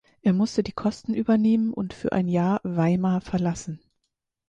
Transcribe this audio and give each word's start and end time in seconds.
Er 0.23 0.33
musste 0.33 0.63
die 0.63 0.71
Kosten 0.71 1.13
übernehmen 1.13 1.71
und 1.75 1.93
für 1.93 2.11
ein 2.11 2.27
Jahr 2.27 2.59
Weimar 2.63 3.21
verlassen. 3.21 3.79